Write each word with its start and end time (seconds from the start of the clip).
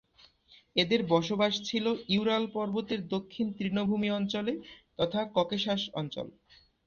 এদের 0.75 1.01
বসবাস 1.09 1.53
ছিল 1.67 1.85
ইউরাল 2.09 2.43
পর্বতের 2.55 3.01
দক্ষিণের 3.07 3.55
তৃণভূমি 3.59 4.09
অঞ্চলে 4.11 4.53
তথা 4.99 5.21
ককেশাস 5.35 5.81
অঞ্চল। 5.93 6.27